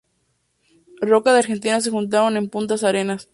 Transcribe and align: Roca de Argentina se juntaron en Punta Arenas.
Roca 1.01 1.31
de 1.31 1.37
Argentina 1.37 1.79
se 1.79 1.91
juntaron 1.91 2.35
en 2.35 2.49
Punta 2.49 2.73
Arenas. 2.83 3.29